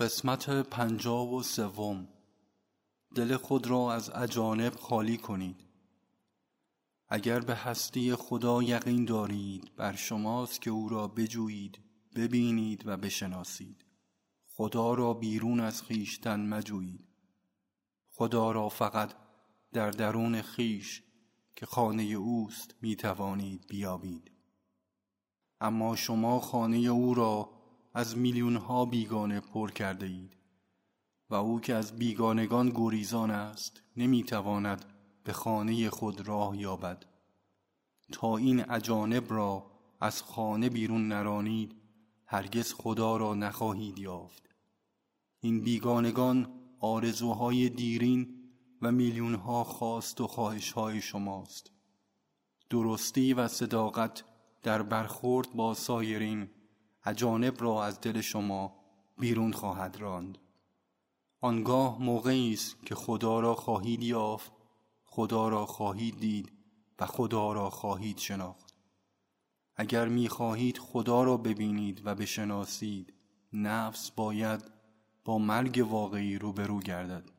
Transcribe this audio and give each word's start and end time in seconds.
قسمت 0.00 0.50
پنجاب 0.50 1.32
و 1.32 1.42
سوم. 1.42 2.08
دل 3.14 3.36
خود 3.36 3.66
را 3.66 3.92
از 3.92 4.10
اجانب 4.10 4.74
خالی 4.76 5.16
کنید. 5.16 5.64
اگر 7.08 7.40
به 7.40 7.54
هستی 7.54 8.14
خدا 8.14 8.62
یقین 8.62 9.04
دارید 9.04 9.76
بر 9.76 9.96
شماست 9.96 10.62
که 10.62 10.70
او 10.70 10.88
را 10.88 11.08
بجویید 11.08 11.78
ببینید 12.16 12.86
و 12.86 12.96
بشناسید. 12.96 13.84
خدا 14.46 14.94
را 14.94 15.14
بیرون 15.14 15.60
از 15.60 15.82
خیشتن 15.82 16.48
مجویید. 16.48 17.08
خدا 18.08 18.52
را 18.52 18.68
فقط 18.68 19.14
در 19.72 19.90
درون 19.90 20.42
خیش 20.42 21.02
که 21.56 21.66
خانه 21.66 22.02
اوست 22.02 22.74
می 22.82 22.96
توانید 22.96 23.66
بیابید. 23.68 24.30
اما 25.60 25.96
شما 25.96 26.40
خانه 26.40 26.76
او 26.76 27.14
را 27.14 27.57
از 27.98 28.18
میلیون 28.18 28.56
ها 28.56 28.84
بیگانه 28.84 29.40
پر 29.40 29.70
کرده 29.70 30.06
اید 30.06 30.36
و 31.30 31.34
او 31.34 31.60
که 31.60 31.74
از 31.74 31.98
بیگانگان 31.98 32.72
گریزان 32.74 33.30
است 33.30 33.82
نمی‌تواند 33.96 34.84
به 35.24 35.32
خانه 35.32 35.90
خود 35.90 36.28
راه 36.28 36.60
یابد. 36.60 37.04
تا 38.12 38.36
این 38.36 38.70
اجانب 38.70 39.32
را 39.32 39.70
از 40.00 40.22
خانه 40.22 40.68
بیرون 40.68 41.08
نرانید 41.08 41.76
هرگز 42.26 42.72
خدا 42.72 43.16
را 43.16 43.34
نخواهید 43.34 43.98
یافت. 43.98 44.42
این 45.40 45.60
بیگانگان 45.60 46.48
آرزوهای 46.80 47.68
دیرین 47.68 48.50
و 48.82 48.92
میلیون 48.92 49.34
ها 49.34 49.64
خواست 49.64 50.20
و 50.20 50.26
خواهش 50.26 50.72
های 50.72 51.00
شماست. 51.00 51.70
درستی 52.70 53.34
و 53.34 53.48
صداقت 53.48 54.24
در 54.62 54.82
برخورد 54.82 55.52
با 55.52 55.74
سایرین 55.74 56.48
اجانب 57.04 57.62
را 57.62 57.84
از 57.84 58.00
دل 58.00 58.20
شما 58.20 58.74
بیرون 59.18 59.52
خواهد 59.52 59.96
راند. 59.96 60.38
آنگاه 61.40 62.02
موقعی 62.02 62.52
است 62.52 62.86
که 62.86 62.94
خدا 62.94 63.40
را 63.40 63.54
خواهید 63.54 64.02
یافت 64.02 64.52
خدا 65.04 65.48
را 65.48 65.66
خواهید 65.66 66.20
دید 66.20 66.52
و 66.98 67.06
خدا 67.06 67.52
را 67.52 67.70
خواهید 67.70 68.18
شناخت. 68.18 68.74
اگر 69.76 70.08
می 70.08 70.28
خواهید 70.28 70.78
خدا 70.78 71.22
را 71.22 71.36
ببینید 71.36 72.06
و 72.06 72.14
بشناسید 72.14 73.14
نفس 73.52 74.10
باید 74.10 74.64
با 75.24 75.38
مرگ 75.38 75.86
واقعی 75.90 76.38
روبرو 76.38 76.80
گردد. 76.80 77.37